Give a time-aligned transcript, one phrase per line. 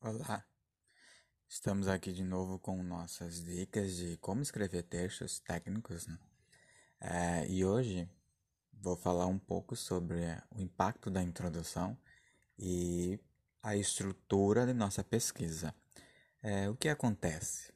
[0.00, 0.46] Olá,
[1.48, 6.16] estamos aqui de novo com nossas dicas de como escrever textos técnicos, né?
[7.00, 8.08] É, e hoje
[8.72, 10.20] vou falar um pouco sobre
[10.54, 11.98] o impacto da introdução
[12.56, 13.18] e
[13.60, 15.74] a estrutura de nossa pesquisa.
[16.40, 17.72] É, o que acontece?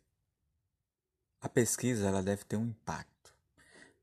[1.41, 3.35] A pesquisa ela deve ter um impacto.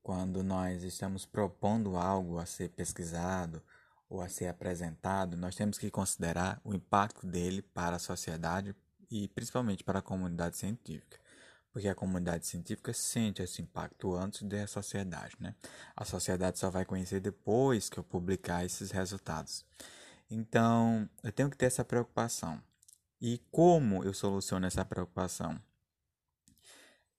[0.04, 3.64] Quando nós estamos propondo algo a ser pesquisado
[4.10, 8.76] ou a ser apresentado, nós temos que considerar o impacto dele para a sociedade
[9.10, 11.20] e principalmente para a comunidade científica,
[11.72, 15.56] porque a comunidade científica sente esse impacto antes da sociedade, né?
[15.96, 19.64] A sociedade só vai conhecer depois que eu publicar esses resultados.
[20.30, 22.62] Então, eu tenho que ter essa preocupação.
[23.22, 25.60] E como eu soluciono essa preocupação?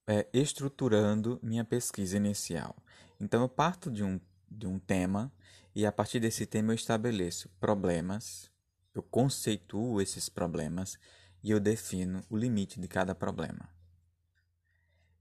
[0.06, 2.74] É, estruturando minha pesquisa inicial.
[3.20, 4.18] Então, eu parto de um,
[4.50, 5.32] de um tema
[5.74, 8.50] e a partir desse tema eu estabeleço problemas,
[8.94, 10.98] eu conceituo esses problemas
[11.42, 13.68] e eu defino o limite de cada problema.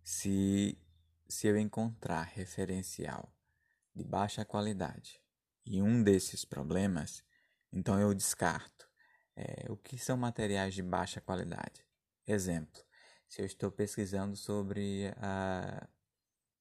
[0.04, 0.78] Se,
[1.28, 3.32] se eu encontrar referencial
[3.96, 5.22] de baixa qualidade
[5.66, 7.24] e um desses problemas,
[7.72, 8.90] então eu descarto.
[9.36, 11.86] É, o que são materiais de baixa qualidade?
[12.28, 12.84] Exemplo,
[13.28, 15.88] se eu estou pesquisando sobre a,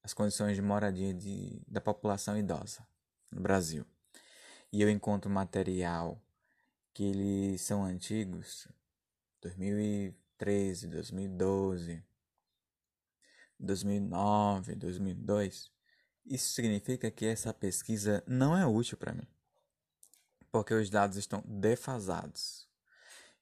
[0.02, 2.86] as condições de moradia de, da população idosa
[3.30, 3.84] no Brasil
[4.72, 6.20] e eu encontro material
[6.92, 8.68] que eles são antigos,
[9.40, 12.02] 2013, 2012,
[13.58, 15.70] 2009, 2002,
[16.26, 19.26] isso significa que essa pesquisa não é útil para mim,
[20.50, 22.68] porque os dados estão defasados.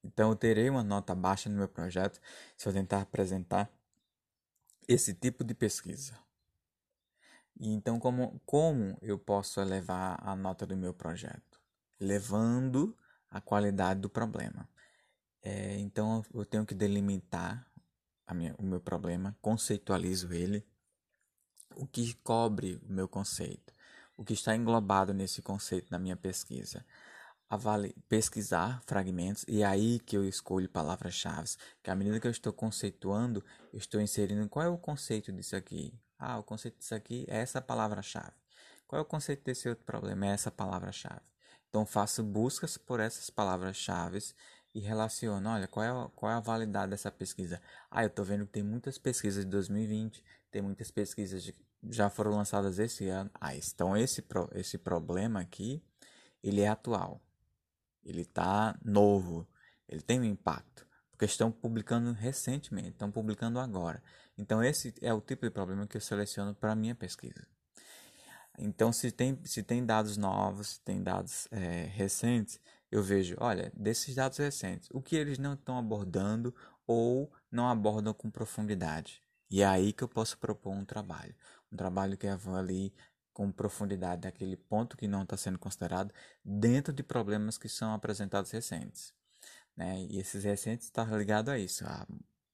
[0.05, 2.21] Então eu terei uma nota baixa no meu projeto
[2.57, 3.69] se eu tentar apresentar
[4.87, 6.17] esse tipo de pesquisa.
[7.59, 11.59] Então, como, como eu posso elevar a nota do meu projeto?
[11.99, 12.97] Levando
[13.31, 14.69] a qualidade do problema.
[15.43, 17.67] É, então, eu tenho que delimitar
[18.35, 20.67] minha, o meu problema, conceitualizo ele,
[21.77, 23.73] o que cobre o meu conceito,
[24.17, 26.85] o que está englobado nesse conceito na minha pesquisa.
[27.49, 31.51] Avali, pesquisar fragmentos e é aí que eu escolho palavras-chave,
[31.83, 35.55] que à medida que eu estou conceituando, eu estou inserindo qual é o conceito disso
[35.55, 38.33] aqui, ah, o conceito disso aqui é essa palavra-chave.
[38.87, 40.27] Qual é o conceito desse outro problema?
[40.27, 41.23] É essa palavra-chave.
[41.69, 44.19] Então faço buscas por essas palavras-chave
[44.75, 47.61] e relaciono, olha, qual é, a, qual é a validade dessa pesquisa?
[47.91, 51.55] Ah, eu estou vendo que tem muitas pesquisas de 2020, tem muitas pesquisas que
[51.91, 53.31] já foram lançadas esse ano.
[53.41, 54.25] Ah, então esse,
[54.55, 55.83] esse problema aqui,
[56.43, 57.21] ele é atual.
[58.05, 59.47] Ele está novo,
[59.89, 60.86] ele tem um impacto.
[61.17, 64.03] Porque estão publicando recentemente, estão publicando agora.
[64.37, 67.47] Então esse é o tipo de problema que eu seleciono para minha pesquisa.
[68.59, 72.61] Então se tem, se tem dados novos, se tem dados é, recentes,
[72.91, 76.55] eu vejo, olha, desses dados recentes, o que eles não estão abordando
[76.87, 79.23] ou não abordam com profundidade.
[79.51, 81.35] E é aí que eu posso propor um trabalho.
[81.73, 82.93] Um trabalho que avalie
[83.33, 86.13] com profundidade aquele ponto que não está sendo considerado
[86.45, 89.15] dentro de problemas que são apresentados recentes.
[89.77, 90.07] Né?
[90.09, 92.07] E esses recentes estão tá ligados a isso, a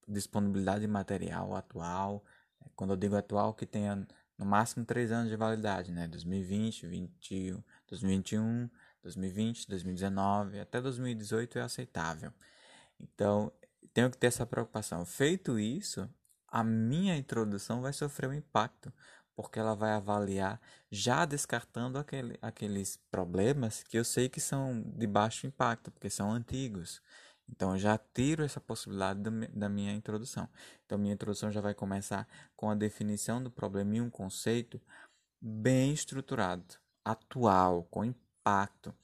[0.08, 2.24] disponibilidade de material atual.
[2.60, 2.66] Né?
[2.74, 4.06] Quando eu digo atual, que tenha
[4.36, 6.08] no máximo três anos de validade, né?
[6.08, 8.68] 2020, 20, 2021,
[9.02, 12.32] 2020, 2019, até 2018 é aceitável.
[13.00, 13.52] Então,
[13.92, 15.04] tenho que ter essa preocupação.
[15.04, 16.08] Feito isso,
[16.48, 18.92] a minha introdução vai sofrer um impacto,
[19.34, 20.60] porque ela vai avaliar
[20.90, 26.30] já descartando aquele, aqueles problemas que eu sei que são de baixo impacto, porque são
[26.30, 27.00] antigos.
[27.48, 29.20] Então eu já tiro essa possibilidade
[29.52, 30.48] da minha introdução.
[30.84, 32.26] Então minha introdução já vai começar
[32.56, 34.80] com a definição do problema e um conceito
[35.40, 36.64] bem estruturado,
[37.04, 38.94] atual, com impacto.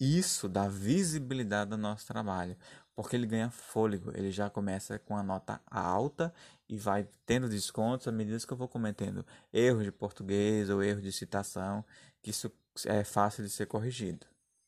[0.00, 2.56] Isso dá visibilidade ao nosso trabalho,
[2.94, 6.32] porque ele ganha fôlego, ele já começa com a nota alta
[6.68, 11.02] e vai tendo descontos à medida que eu vou cometendo erros de português ou erros
[11.02, 11.84] de citação,
[12.22, 12.52] que isso
[12.86, 14.26] é fácil de ser corrigido.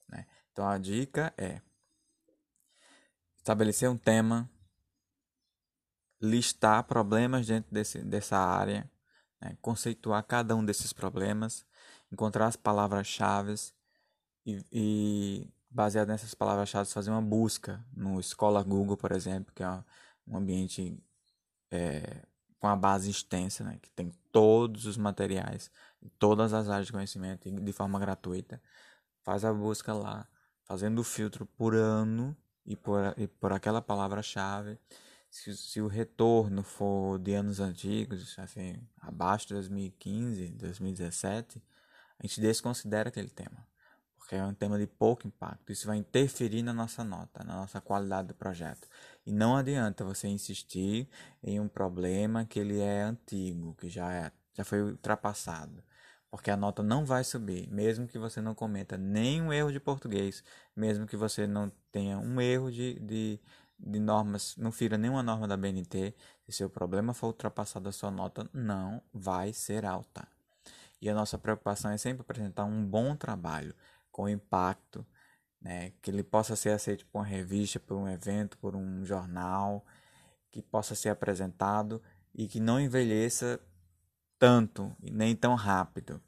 [0.09, 0.27] Né?
[0.53, 1.61] Então a dica é
[3.37, 4.51] estabelecer um tema,
[6.21, 8.91] listar problemas dentro desse, dessa área,
[9.41, 9.57] né?
[9.63, 11.65] conceituar cada um desses problemas,
[12.11, 13.55] encontrar as palavras-chave
[14.45, 19.69] e, e baseado nessas palavras-chave, fazer uma busca no Escola Google, por exemplo, que é
[20.27, 20.99] um ambiente
[21.71, 22.23] é,
[22.59, 25.71] com a base extensa, né, que tem todos os materiais,
[26.19, 28.61] todas as áreas de conhecimento de forma gratuita.
[29.23, 30.27] Faz a busca lá,
[30.65, 32.35] fazendo o filtro por ano
[32.65, 34.79] e por, e por aquela palavra-chave.
[35.29, 41.63] Se, se, o retorno for de anos antigos, assim, abaixo de 2015, 2017,
[42.19, 43.67] a gente desconsidera aquele tema
[44.27, 45.71] porque é um tema de pouco impacto.
[45.71, 48.89] Isso vai interferir na nossa nota, na nossa qualidade do projeto.
[49.25, 51.09] E não adianta você insistir
[51.41, 55.81] em um problema que ele é antigo, que já, é, já foi ultrapassado.
[56.29, 60.43] Porque a nota não vai subir, mesmo que você não cometa nenhum erro de português,
[60.75, 63.41] mesmo que você não tenha um erro de, de,
[63.79, 68.11] de normas, não fira nenhuma norma da BNT, se seu problema for ultrapassado, a sua
[68.11, 70.27] nota não vai ser alta.
[71.01, 73.75] E a nossa preocupação é sempre apresentar um bom trabalho,
[74.17, 75.07] com impacto,
[75.61, 75.93] né?
[76.01, 79.85] que ele possa ser aceito por uma revista, por um evento, por um jornal,
[80.51, 82.03] que possa ser apresentado
[82.35, 83.61] e que não envelheça
[84.39, 86.19] tanto nem tão rápido.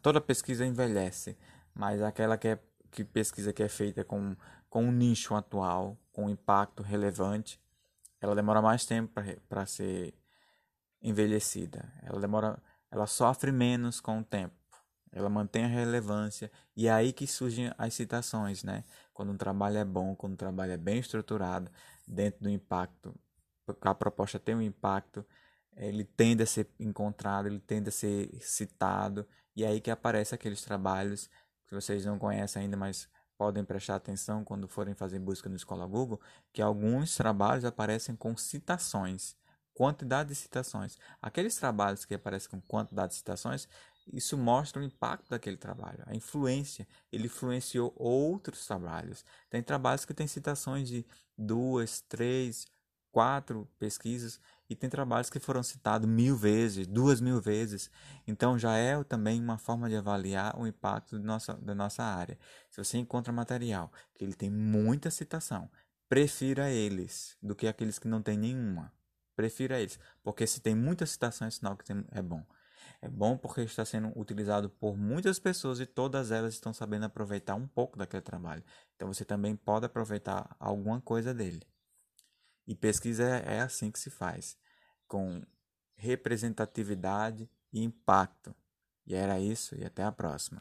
[0.00, 1.36] Toda pesquisa envelhece,
[1.74, 2.58] mas aquela que, é,
[2.90, 4.34] que pesquisa que é feita com,
[4.70, 7.60] com um nicho atual, com um impacto relevante,
[8.22, 10.14] ela demora mais tempo para ser
[11.02, 11.92] envelhecida.
[12.02, 12.58] Ela demora,
[12.90, 14.55] ela sofre menos com o tempo
[15.16, 18.84] ela mantém a relevância e é aí que surgem as citações, né?
[19.14, 21.70] Quando um trabalho é bom, quando um trabalho é bem estruturado,
[22.06, 23.14] dentro do impacto,
[23.80, 25.24] a proposta tem um impacto,
[25.74, 29.26] ele tende a ser encontrado, ele tende a ser citado
[29.56, 31.30] e é aí que aparecem aqueles trabalhos
[31.66, 33.08] que vocês não conhecem ainda, mas
[33.38, 36.20] podem prestar atenção quando forem fazer busca no Escola Google,
[36.52, 39.34] que alguns trabalhos aparecem com citações,
[39.72, 40.98] quantidade de citações.
[41.22, 43.66] Aqueles trabalhos que aparecem com quantidade de citações
[44.12, 46.86] isso mostra o impacto daquele trabalho, a influência.
[47.12, 49.24] Ele influenciou outros trabalhos.
[49.50, 51.04] Tem trabalhos que têm citações de
[51.36, 52.66] duas, três,
[53.16, 54.38] quatro pesquisas
[54.68, 57.90] e tem trabalhos que foram citados mil vezes, duas mil vezes.
[58.26, 62.38] Então já é também uma forma de avaliar o impacto nossa, da nossa área.
[62.70, 65.70] Se você encontra material que ele tem muita citação,
[66.08, 68.92] prefira eles do que aqueles que não tem nenhuma.
[69.34, 72.44] Prefira eles, porque se tem muita citação é sinal que é bom.
[73.00, 77.54] É bom porque está sendo utilizado por muitas pessoas e todas elas estão sabendo aproveitar
[77.54, 78.64] um pouco daquele trabalho.
[78.94, 81.62] Então você também pode aproveitar alguma coisa dele.
[82.66, 84.56] E pesquisa é, é assim que se faz,
[85.06, 85.42] com
[85.96, 88.54] representatividade e impacto.
[89.06, 90.60] E era isso, e até a próxima.